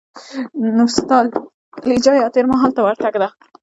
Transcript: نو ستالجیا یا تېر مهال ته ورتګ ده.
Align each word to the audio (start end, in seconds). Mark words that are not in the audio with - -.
نو 0.75 0.83
ستالجیا 0.97 2.13
یا 2.21 2.27
تېر 2.35 2.45
مهال 2.51 2.71
ته 2.75 2.81
ورتګ 2.83 3.13
ده. 3.21 3.29